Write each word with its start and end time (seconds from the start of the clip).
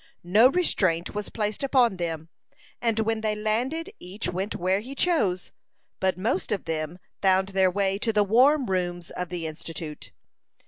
No 0.23 0.49
restraint 0.49 1.13
was 1.13 1.29
placed 1.29 1.61
upon 1.61 1.97
them, 1.97 2.29
and 2.81 3.01
when 3.01 3.21
they 3.21 3.35
landed 3.35 3.93
each 3.99 4.27
went 4.29 4.55
where 4.55 4.79
he 4.79 4.95
chose, 4.95 5.51
but 5.99 6.17
most 6.17 6.51
of 6.51 6.65
them 6.65 6.97
found 7.21 7.49
their 7.49 7.69
way 7.69 7.99
to 7.99 8.11
the 8.11 8.23
warm 8.23 8.65
rooms 8.65 9.11
of 9.11 9.29
the 9.29 9.45
Institute. 9.45 10.11